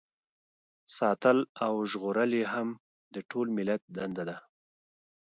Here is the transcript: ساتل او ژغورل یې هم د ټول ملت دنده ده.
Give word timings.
ساتل 0.97 1.37
او 1.65 1.73
ژغورل 1.91 2.31
یې 2.39 2.45
هم 2.53 2.69
د 3.13 3.15
ټول 3.29 3.47
ملت 3.57 3.81
دنده 3.95 4.23
ده. 4.29 4.37